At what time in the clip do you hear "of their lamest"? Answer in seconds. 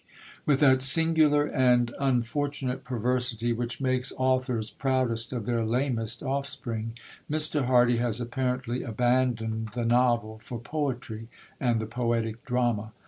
5.31-6.23